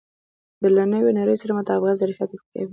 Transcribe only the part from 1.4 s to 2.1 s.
سره د مطابقت